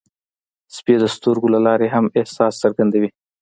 [0.75, 3.09] سپي د سترګو له لارې هم احساس څرګندوي.